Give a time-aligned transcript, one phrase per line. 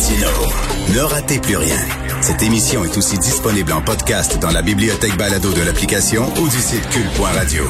[0.00, 1.76] Ne ratez plus rien.
[2.22, 6.56] Cette émission est aussi disponible en podcast dans la bibliothèque balado de l'application ou du
[6.56, 7.64] site cul.radio.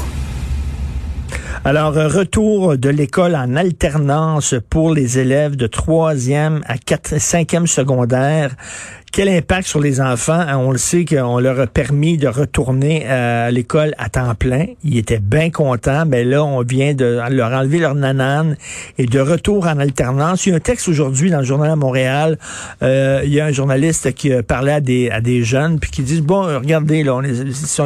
[1.64, 8.54] Alors, retour de l'école en alternance pour les élèves de troisième à 4, cinquième secondaire.
[9.12, 10.38] Quel impact sur les enfants?
[10.38, 14.36] Hein, on le sait qu'on leur a permis de retourner euh, à l'école à temps
[14.36, 14.66] plein.
[14.84, 18.56] Ils étaient bien contents, mais là, on vient de leur enlever leur nanane
[18.98, 20.46] et de retour en alternance.
[20.46, 22.38] Il y a un texte aujourd'hui dans le journal à Montréal.
[22.84, 26.02] Euh, il y a un journaliste qui parlait à des, à des jeunes puis qui
[26.02, 27.20] disent, bon, regardez, là,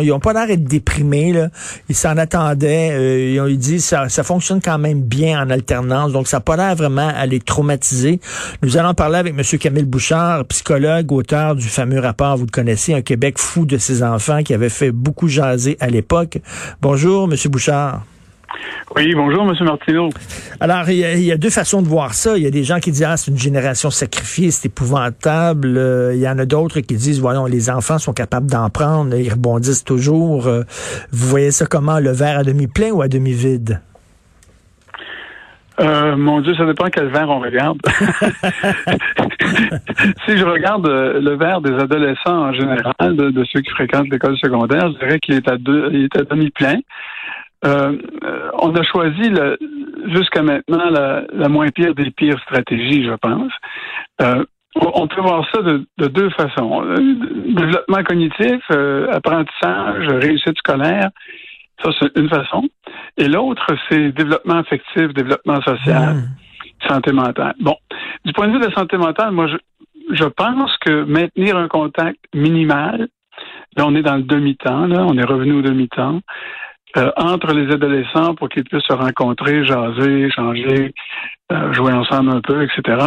[0.03, 1.33] ils ont pas l'air d'être déprimés.
[1.33, 1.49] Là.
[1.89, 2.91] Ils s'en attendaient.
[2.93, 6.13] Euh, ils ont dit, ça, ça fonctionne quand même bien en alternance.
[6.13, 8.21] Donc, ça n'a pas l'air vraiment à les traumatiser.
[8.63, 9.59] Nous allons parler avec M.
[9.59, 14.03] Camille Bouchard, psychologue auteur du fameux rapport, vous le connaissez, Un Québec fou de ses
[14.03, 16.39] enfants, qui avait fait beaucoup jaser à l'époque.
[16.81, 17.37] Bonjour, M.
[17.51, 18.03] Bouchard.
[18.97, 19.65] Oui, bonjour, M.
[19.65, 20.11] Martineau.
[20.61, 22.37] Alors, il y, a, deux façons de voir ça.
[22.37, 25.77] Il y a des gens qui disent, ah, c'est une génération sacrifiée, c'est épouvantable.
[25.77, 29.17] Euh, il y en a d'autres qui disent, voyons, les enfants sont capables d'en prendre,
[29.17, 30.47] ils rebondissent toujours.
[30.47, 30.63] Euh,
[31.11, 33.81] vous voyez ça comment, le verre à demi plein ou à demi vide?
[35.81, 37.79] Euh, mon Dieu, ça dépend quel verre on regarde.
[40.27, 44.37] si je regarde euh, le verre des adolescents en général, de, ceux qui fréquentent l'école
[44.39, 46.79] secondaire, je dirais qu'il est à deux, il est à demi plein.
[47.65, 47.97] Euh,
[48.61, 49.33] on a choisi
[50.15, 53.53] jusqu'à maintenant la, moins pire des pires stratégies, je pense.
[54.77, 56.83] on peut voir ça de, deux façons.
[57.49, 58.61] Développement cognitif,
[59.11, 61.09] apprentissage, réussite scolaire,
[61.83, 62.69] ça c'est une façon.
[63.17, 66.89] Et l'autre, c'est développement affectif, développement social, hmm.
[66.89, 67.55] santé mentale.
[67.61, 67.77] Bon,
[68.25, 69.57] du point de vue de la santé mentale, moi, je,
[70.11, 73.09] je pense que maintenir un contact minimal,
[73.77, 76.21] là, on est dans le demi-temps, là, on est revenu au demi-temps,
[76.97, 80.95] euh, entre les adolescents pour qu'ils puissent se rencontrer, jaser, échanger,
[81.51, 83.07] euh, jouer ensemble un peu, etc.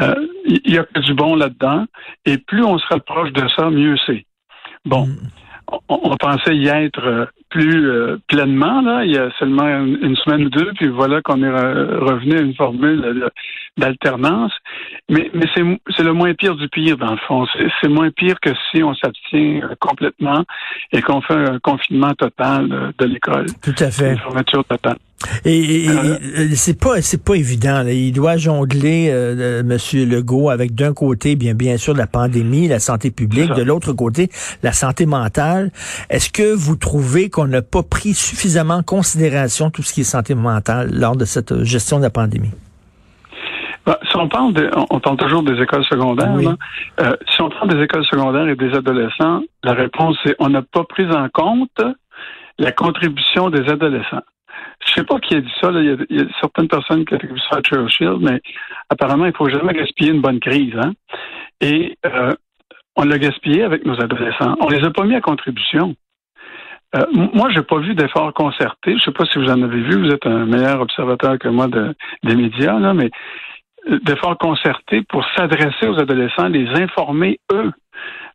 [0.00, 0.14] Euh,
[0.46, 1.84] il y a que du bon là-dedans.
[2.24, 4.24] Et plus on se rapproche de ça, mieux c'est.
[4.84, 5.06] Bon.
[5.06, 5.16] Hmm.
[5.90, 10.46] On, on, pensait y être plus euh, pleinement, là, il y a seulement une, semaine
[10.46, 13.30] ou deux, puis voilà qu'on est revenu à une formule
[13.76, 14.52] d'alternance.
[15.08, 17.46] Mais, mais c'est le moins pire du pire, dans le fond.
[17.80, 20.44] C'est moins pire que si on s'abstient euh, complètement
[20.92, 23.46] et qu'on fait un confinement total de, l'école.
[23.62, 24.12] Tout à fait.
[24.12, 24.98] Une fermeture totale.
[25.44, 27.84] Et, euh, c'est pas c'est pas évident.
[27.88, 32.78] Il doit jongler euh, Monsieur Legault avec d'un côté bien bien sûr la pandémie, la
[32.78, 34.30] santé publique, de l'autre côté
[34.62, 35.72] la santé mentale.
[36.08, 40.10] Est-ce que vous trouvez qu'on n'a pas pris suffisamment en considération tout ce qui est
[40.16, 42.50] santé mentale lors de cette gestion de la pandémie?
[43.86, 44.52] Bah, si on parle,
[44.90, 46.34] on, parle toujours des écoles secondaires.
[47.00, 50.62] Euh, si on parle des écoles secondaires et des adolescents, la réponse est on n'a
[50.62, 51.80] pas pris en compte
[52.58, 54.24] la contribution des adolescents.
[54.84, 55.70] Je sais pas qui a dit ça.
[55.70, 58.40] Il, y a, certaines personnes qui attribuent ça à Churchill, mais
[58.90, 60.74] apparemment, il faut jamais gaspiller une bonne crise.
[60.76, 60.92] Hein?
[61.60, 62.34] Et euh,
[62.96, 64.56] on l'a gaspillé avec nos adolescents.
[64.60, 65.94] On les a pas mis à contribution.
[66.96, 68.96] Euh, moi, j'ai pas vu d'efforts concertés.
[68.96, 70.06] Je sais pas si vous en avez vu.
[70.06, 73.10] Vous êtes un meilleur observateur que moi des médias, là, mais
[73.90, 77.72] euh, d'efforts concertés pour s'adresser aux adolescents, les informer eux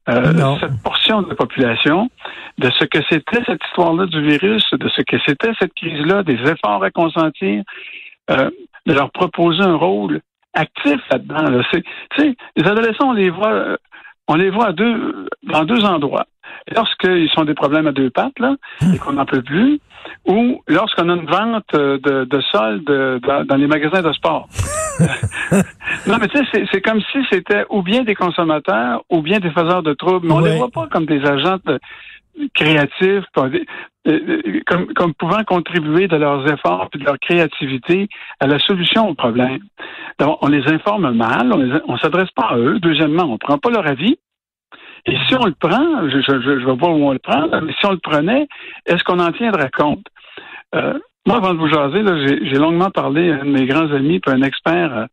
[0.10, 2.10] euh, cette portion de la population
[2.58, 6.40] de ce que c'était cette histoire-là du virus, de ce que c'était cette crise-là, des
[6.42, 7.64] efforts à consentir,
[8.30, 8.50] euh,
[8.86, 10.20] de leur proposer un rôle
[10.54, 11.62] actif là-dedans.
[12.56, 13.78] Les adolescents, on les voit,
[14.28, 16.26] on les voit à deux, dans deux endroits.
[16.72, 18.56] Lorsqu'ils sont des problèmes à deux pattes, là,
[18.94, 19.80] et qu'on n'en peut plus,
[20.26, 24.48] ou lorsqu'on a une vente de, de soldes dans les magasins de sport.
[26.08, 29.52] non, mais tu sais, c'est comme si c'était ou bien des consommateurs ou bien des
[29.52, 30.28] faiseurs de troubles.
[30.28, 31.58] Mais on ne les voit pas comme des agents
[32.56, 38.08] créatifs, euh, comme, comme pouvant contribuer de leurs efforts et de leur créativité
[38.40, 39.60] à la solution au problème.
[40.20, 42.80] Donc, on les informe mal, on ne s'adresse pas à eux.
[42.80, 44.18] Deuxièmement, on ne prend pas leur avis.
[45.06, 47.86] Et si on le prend, je ne vois pas où on le prend, mais si
[47.86, 48.48] on le prenait,
[48.86, 50.06] est-ce qu'on en tiendrait compte?
[50.76, 52.04] Euh, moi, avant de vous jaser,
[52.44, 55.06] j'ai longuement parlé à un de mes grands amis, puis un expert en euh,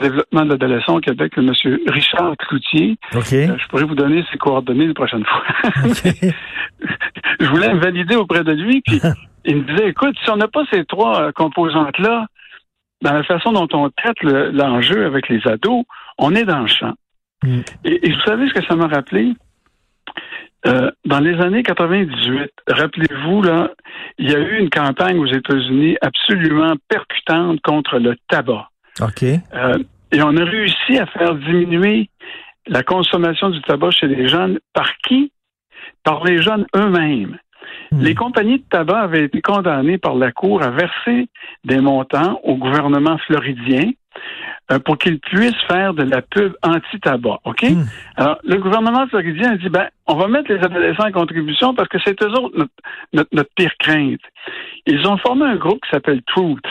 [0.00, 2.96] développement de l'adolescent au Québec, le monsieur Richard Cloutier.
[3.14, 5.44] Euh, je pourrais vous donner ses coordonnées la prochaine fois.
[7.40, 9.00] je voulais me valider auprès de lui, puis
[9.44, 12.26] il me disait, écoute, si on n'a pas ces trois euh, composantes-là,
[13.02, 15.84] dans la façon dont on traite l'enjeu avec les ados,
[16.18, 16.94] on est dans le champ.
[17.42, 17.60] Mm.
[17.84, 19.32] et, vous savez ce que ça m'a rappelé?
[20.64, 23.72] Euh, dans les années 98, rappelez-vous, là,
[24.18, 28.68] il y a eu une campagne aux États-Unis absolument percutante contre le tabac.
[29.00, 29.24] OK.
[29.24, 29.78] Euh,
[30.12, 32.10] et on a réussi à faire diminuer
[32.68, 34.60] la consommation du tabac chez les jeunes.
[34.72, 35.32] Par qui?
[36.04, 37.38] Par les jeunes eux-mêmes.
[37.90, 38.00] Hmm.
[38.00, 41.28] Les compagnies de tabac avaient été condamnées par la Cour à verser
[41.64, 43.90] des montants au gouvernement floridien
[44.78, 47.38] pour qu'ils puissent faire de la pub anti-tabac.
[47.44, 47.62] OK?
[47.62, 47.84] Hmm.
[48.16, 51.88] Alors, le gouvernement floridien a dit, ben, on va mettre les adolescents en contribution parce
[51.88, 52.66] que c'est eux autres
[53.12, 54.20] notre, pire crainte.
[54.86, 56.64] Ils ont formé un groupe qui s'appelle Truth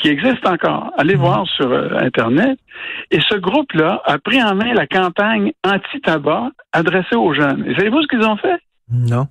[0.00, 0.92] qui existe encore.
[0.98, 1.20] Allez hmm.
[1.20, 2.58] voir sur euh, Internet.
[3.10, 7.64] Et ce groupe-là a pris en main la campagne anti-tabac adressée aux jeunes.
[7.68, 8.60] Et savez-vous ce qu'ils ont fait?
[8.90, 9.26] Non.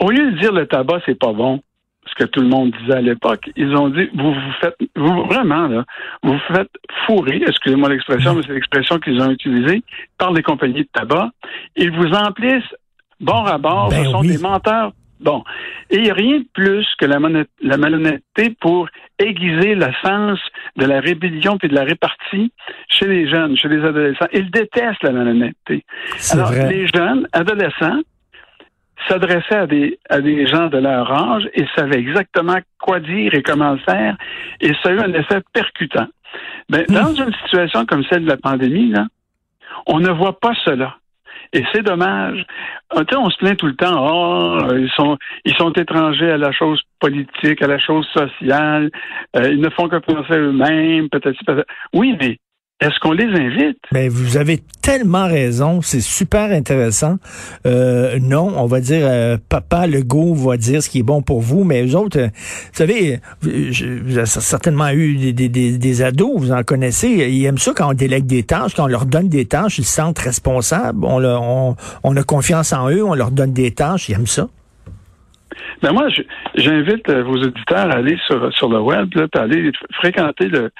[0.00, 1.60] Au lieu de dire le tabac, c'est pas bon,
[2.06, 5.24] ce que tout le monde disait à l'époque, ils ont dit vous vous faites vous
[5.24, 5.84] vraiment là,
[6.22, 6.70] vous vous faites
[7.06, 9.82] fourrer, excusez-moi l'expression, mais c'est l'expression qu'ils ont utilisée
[10.18, 11.30] par les compagnies de tabac.
[11.76, 12.74] Ils vous emplissent
[13.20, 14.92] bord à bord, ben ce sont des menteurs.
[15.20, 15.42] Bon.
[15.90, 17.18] Et il n'y a rien de plus que la,
[17.62, 20.38] la malhonnêteté pour aiguiser le sens
[20.76, 22.52] de la rébellion puis de la répartie
[22.88, 24.26] chez les jeunes, chez les adolescents.
[24.32, 25.84] Ils détestent la malhonnêteté.
[26.32, 28.00] Alors, les jeunes, adolescents,
[29.08, 33.42] s'adressait à des, à des gens de leur âge et savait exactement quoi dire et
[33.42, 34.16] comment le faire,
[34.60, 36.06] et ça a eu un effet percutant.
[36.70, 37.02] Mais ben, hmm.
[37.02, 39.06] dans une situation comme celle de la pandémie, là,
[39.86, 40.96] on ne voit pas cela.
[41.52, 42.44] Et c'est dommage.
[42.90, 46.50] Ah, on se plaint tout le temps, oh, ils sont ils sont étrangers à la
[46.50, 48.90] chose politique, à la chose sociale,
[49.36, 51.38] euh, ils ne font que penser à eux-mêmes, peut-être.
[51.46, 52.38] Peut oui, mais
[52.84, 53.78] est-ce qu'on les invite?
[53.92, 55.80] Mais ben, vous avez tellement raison.
[55.80, 57.16] C'est super intéressant.
[57.66, 61.40] Euh, non, on va dire, euh, papa Legault va dire ce qui est bon pour
[61.40, 66.32] vous, mais eux autres, euh, vous savez, vous avez certainement eu des, des, des, ados,
[66.36, 67.08] vous en connaissez.
[67.08, 69.86] Ils aiment ça quand on délègue des tâches, quand on leur donne des tâches, ils
[69.86, 71.04] se sentent responsables.
[71.04, 74.48] On, on, on a confiance en eux, on leur donne des tâches, ils aiment ça.
[75.82, 76.08] Mais moi,
[76.54, 80.70] j'invite euh, vos auditeurs à aller sur, sur le web, là, aller fréquenter le,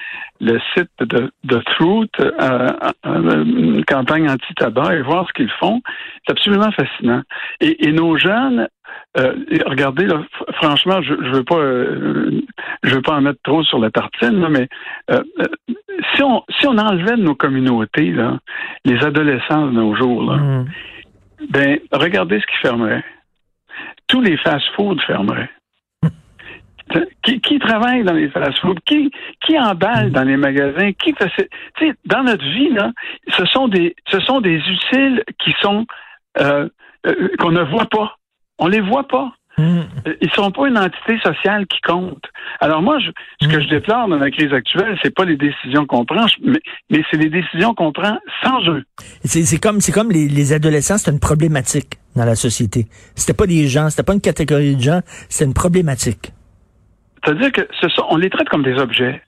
[0.41, 2.67] le site de, de Truth, euh,
[3.05, 5.81] euh, une campagne anti-tabac, et voir ce qu'ils font.
[6.25, 7.21] C'est absolument fascinant.
[7.61, 8.67] Et, et nos jeunes,
[9.65, 10.23] regardez, là,
[10.61, 11.61] franchement, je, je veux pas,
[12.83, 14.67] je veux pas en mettre trop sur la tartine, mais
[16.15, 18.39] si on si on enlevait de nos communautés là,
[18.83, 20.65] les adolescents de nos jours, là, mm.
[21.49, 23.03] ben regardez ce qui fermerait
[24.07, 25.49] tous les fast-foods fermeraient.
[27.23, 28.79] Qui, travaille dans les fast-foods?
[28.85, 29.11] Qui,
[29.41, 30.91] qui emballe dans les magasins?
[30.93, 31.13] Qui
[32.05, 32.91] dans notre vie, là,
[33.29, 35.87] ce sont des, ce sont des utiles qui sont,
[36.39, 36.69] euh,
[37.07, 38.17] euh, qu'on ne voit pas.
[38.59, 39.33] On les voit pas.
[39.57, 39.83] Hmm.
[40.21, 42.25] Ils sont pas une entité sociale qui compte.
[42.59, 43.11] Alors moi, je,
[43.41, 46.59] ce que je déplore dans la crise actuelle, c'est pas les décisions qu'on prend, mais,
[46.89, 48.83] mais c'est les décisions qu'on prend sans eux.
[49.23, 52.87] C'est comme, c'est comme les, les adolescents, c'est une problématique dans la société.
[53.15, 54.99] C'était pas des gens, c'était pas une catégorie de gens,
[55.29, 56.33] c'est une problématique.
[57.23, 59.21] C'est-à-dire que ce sont, on les traite comme des objets.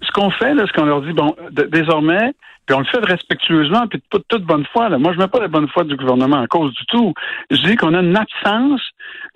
[0.00, 1.36] Ce qu'on fait, là, ce qu'on leur dit, bon,
[1.70, 2.32] désormais,
[2.68, 4.90] puis on le fait respectueusement, puis de toute bonne foi.
[4.90, 4.98] Là.
[4.98, 7.14] Moi, je mets pas la bonne foi du gouvernement en cause du tout.
[7.50, 8.82] Je dis qu'on a une absence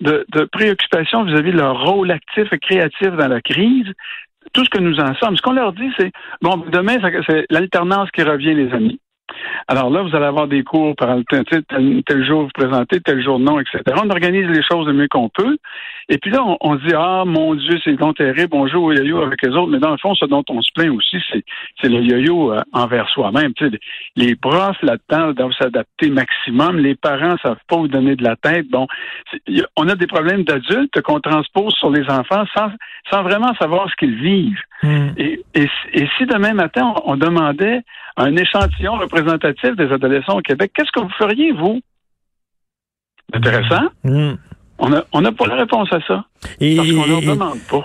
[0.01, 3.87] de, préoccupation vis-à-vis de leur rôle actif et créatif dans la crise.
[4.53, 5.35] Tout ce que nous en sommes.
[5.35, 6.11] Ce qu'on leur dit, c'est
[6.43, 6.97] bon, demain,
[7.27, 8.99] c'est l'alternance qui revient, les amis.
[9.67, 11.43] Alors là, vous allez avoir des cours par tel,
[12.05, 13.81] tel jour vous présentez, tel jour non, etc.
[14.03, 15.57] On organise les choses le mieux qu'on peut.
[16.09, 18.91] Et puis là, on, se dit, ah, mon Dieu, c'est donc terrible, on joue au
[18.91, 19.71] yo-yo avec les autres.
[19.71, 21.17] Mais dans le fond, ce dont on se plaint aussi,
[21.81, 23.53] c'est le yo-yo euh, envers soi-même.
[24.15, 26.77] Les profs, là-dedans, doivent s'adapter maximum.
[26.77, 28.69] Les parents savent pas vous donner de la tête.
[28.69, 28.87] Bon,
[29.77, 32.71] on a des problèmes d'adultes qu'on transpose sur les enfants sans,
[33.09, 34.61] sans vraiment savoir ce qu'ils vivent.
[34.83, 35.11] Hmm.
[35.17, 35.69] Et, et,
[36.17, 37.81] si demain matin, on, demandait
[38.17, 41.81] un échantillon représentatif des adolescents au Québec, qu'est-ce que vous feriez, vous?
[43.33, 43.89] Intéressant.
[44.03, 44.33] Hmm.
[44.77, 46.25] On n'a on a pas la réponse à ça.
[46.59, 46.77] Et,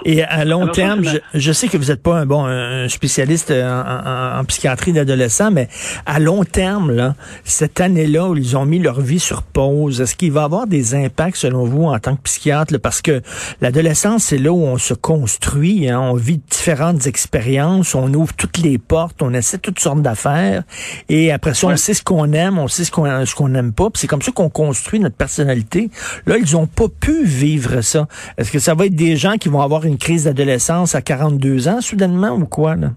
[0.04, 1.02] Et à long terme,
[1.34, 5.68] je, sais que vous n'êtes pas un bon un spécialiste en, psychiatrie d'adolescents, mais
[6.06, 10.14] à long terme, là, cette année-là où ils ont mis leur vie sur pause, est-ce
[10.14, 12.78] qu'il va avoir des impacts selon vous en tant que psychiatre?
[12.82, 13.22] parce que
[13.60, 18.58] l'adolescence, c'est là où on se construit, hein, on vit différentes expériences, on ouvre toutes
[18.58, 20.62] les portes, on essaie toutes sortes d'affaires,
[21.08, 23.72] et après ça, on sait ce qu'on aime, on sait ce qu'on ce qu'on n'aime
[23.72, 25.90] pas, c'est comme ça qu'on construit notre personnalité.
[26.26, 28.06] Là, ils ont pas pu vivre ça.
[28.48, 31.68] Est-ce que ça va être des gens qui vont avoir une crise d'adolescence à 42
[31.68, 32.92] ans, soudainement, ou quoi, là?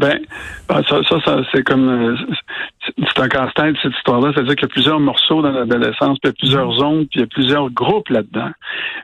[0.00, 0.18] Ben,
[0.68, 2.16] ben ça, ça, c'est comme euh,
[3.06, 4.32] c'est un casse-tête cette histoire-là.
[4.34, 6.80] C'est-à-dire qu'il y a plusieurs morceaux dans l'adolescence, puis il y a plusieurs mm-hmm.
[6.80, 8.50] zones, puis il y a plusieurs groupes là-dedans.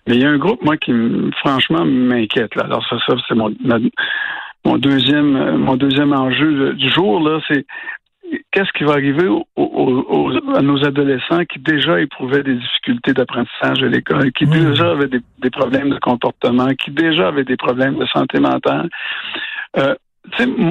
[0.09, 0.93] Mais il y a un groupe, moi, qui
[1.39, 2.57] franchement m'inquiète.
[2.57, 2.65] Là.
[2.65, 3.55] Alors ça, ça c'est mon,
[4.65, 7.21] mon deuxième euh, mon deuxième enjeu du jour.
[7.21, 7.65] Là, c'est
[8.50, 14.33] qu'est-ce qui va arriver à nos adolescents qui déjà éprouvaient des difficultés d'apprentissage à l'école,
[14.33, 14.50] qui mmh.
[14.50, 18.88] déjà avaient des, problèmes de comportement, qui déjà avaient des problèmes de santé mentale.
[19.76, 19.95] Euh,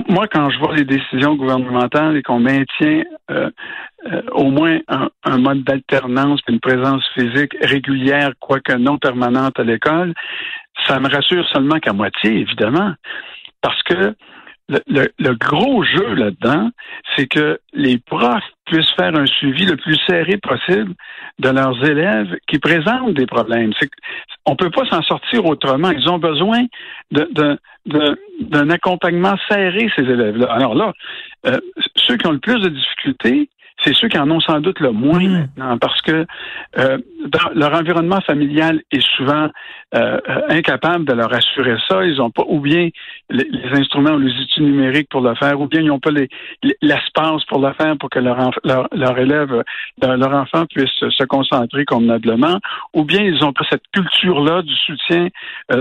[0.09, 3.49] moi, quand je vois les décisions gouvernementales et qu'on maintient euh,
[4.11, 10.13] euh, au moins un, mode d'alternance, une présence physique régulière, quoique non permanente à l'école,
[10.87, 12.93] ça me rassure seulement qu'à moitié, évidemment,
[13.61, 14.13] parce que
[14.69, 16.69] le, gros jeu là-dedans,
[17.15, 20.93] c'est que les profs puissent faire un suivi le plus serré possible
[21.39, 23.71] de leurs élèves qui présentent des problèmes.
[24.45, 25.91] On ne peut pas s'en sortir autrement.
[25.91, 26.63] Ils ont besoin
[27.11, 30.47] d'un accompagnement serré, ces élèves-là.
[30.51, 30.93] Alors là,
[31.45, 31.59] euh,
[31.95, 33.49] ceux qui ont le plus de difficultés,
[33.83, 35.31] c'est ceux qui en ont sans doute le moins mmh.
[35.31, 36.25] maintenant, parce que
[36.77, 36.97] euh,
[37.53, 39.49] leur environnement familial est souvent
[39.95, 42.03] euh, euh, incapable de leur assurer ça.
[42.05, 42.89] Ils n'ont pas ou bien
[43.29, 46.11] les, instruments ou les outils numériques pour le faire, ou bien ils n'ont pas
[46.81, 49.63] l'espace pour le faire pour que leur, leur, leur élève,
[50.01, 52.59] leur enfant puisse se concentrer convenablement,
[52.93, 55.29] ou bien ils n'ont pas cette culture-là du soutien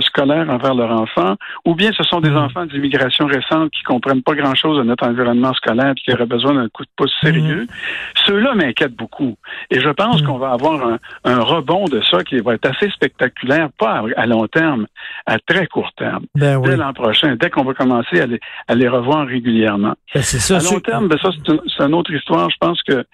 [0.01, 2.37] scolaire envers leur enfant, ou bien ce sont des mmh.
[2.37, 6.55] enfants d'immigration récente qui comprennent pas grand-chose de notre environnement scolaire et qui auraient besoin
[6.55, 7.63] d'un coup de pouce sérieux.
[7.63, 8.25] Mmh.
[8.27, 9.37] Ceux-là m'inquiètent beaucoup.
[9.71, 10.27] Et je pense mm.
[10.27, 14.47] qu'on va avoir un, rebond de ça qui va être assez spectaculaire, pas à, long
[14.47, 14.87] terme,
[15.26, 16.25] à très court terme.
[16.35, 19.95] Ben dès l'an prochain, dès qu'on va commencer à les, revoir régulièrement.
[20.14, 22.50] Ben, ça, à long terme, ben ça, c'est une autre histoire.
[22.50, 23.05] Je pense que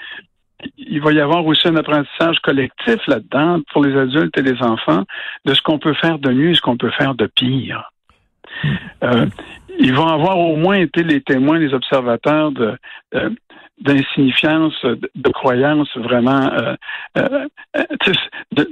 [0.76, 5.04] il va y avoir aussi un apprentissage collectif là-dedans pour les adultes et les enfants
[5.44, 7.90] de ce qu'on peut faire de mieux et ce qu'on peut faire de pire.
[9.02, 9.26] Euh,
[9.78, 12.76] ils vont avoir au moins été les témoins, les observateurs de,
[13.80, 16.74] d'insignifiance, de, croyance vraiment euh,
[17.18, 17.46] euh,
[18.56, 18.68] de,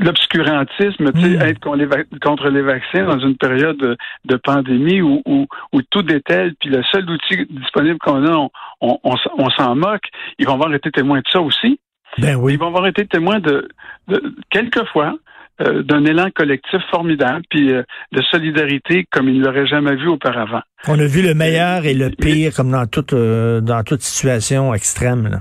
[0.00, 1.42] l'obscurantisme, tu sais, mm.
[1.42, 6.70] être contre les, vaccins dans une période de, pandémie où, où, où, tout détale, puis
[6.70, 8.48] le seul outil disponible qu'on a,
[8.80, 10.08] on, on, s'en moque.
[10.38, 11.78] Ils vont avoir été témoins de ça aussi.
[12.18, 12.54] Ben oui.
[12.54, 13.68] Ils vont avoir été témoins de,
[14.08, 15.14] de quelquefois
[15.60, 20.06] euh, d'un élan collectif formidable, puis euh, de solidarité comme il ne l'aurait jamais vu
[20.06, 20.60] auparavant.
[20.86, 24.72] On a vu le meilleur et le pire comme dans toute euh, dans toute situation
[24.72, 25.28] extrême.
[25.28, 25.40] Là.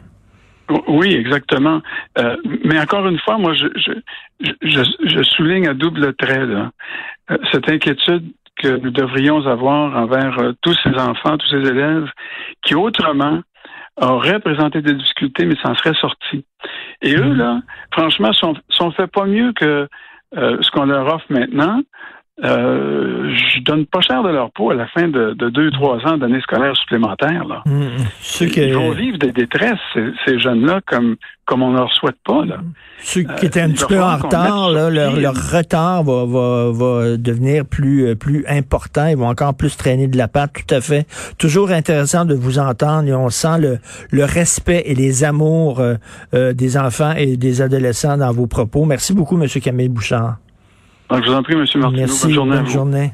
[0.88, 1.82] Oui, exactement.
[2.66, 3.94] mais encore une fois, moi, je, je,
[4.64, 6.72] je, je souligne à double trait là,
[7.52, 8.26] cette inquiétude
[8.62, 12.10] que nous devrions avoir envers tous ces enfants, tous ces élèves
[12.66, 13.42] qui autrement
[13.98, 16.46] auraient présenté des difficultés, mais s'en seraient sortis.
[17.02, 17.38] Et eux, mm-hmm.
[17.38, 17.62] là,
[17.92, 19.88] franchement, sont, sont fait pas mieux que
[20.36, 21.82] euh, ce qu'on leur offre maintenant,
[22.44, 25.98] euh, je donne pas cher de leur peau à la fin de, deux ou trois
[26.06, 27.46] ans d'années scolaires supplémentaires.
[27.46, 27.64] Là.
[27.66, 28.48] Mmh, mmh.
[28.58, 29.80] Ils vont vivre des détresses,
[30.26, 31.16] ces, jeunes-là, comme,
[31.46, 32.46] comme on ne leur souhaite pas.
[32.46, 32.58] Là.
[33.00, 36.72] Ceux qui étaient un euh, petit peu en retard, là, leur, leur, retard va, va,
[36.72, 39.08] va devenir plus, plus important.
[39.08, 41.08] Ils vont encore plus traîner de la patte, tout à fait.
[41.40, 43.80] Toujours intéressant de vous entendre et on sent le,
[44.12, 48.86] le respect et les amours euh, des enfants et des adolescents dans vos propos.
[48.86, 49.48] Merci beaucoup, M.
[49.48, 50.38] Camille Bouchard.
[51.10, 51.60] Ah, je vous en prie, M.
[51.60, 51.92] Martineau.
[51.92, 52.58] Merci, bonne journée.
[52.58, 53.14] Bonne journée.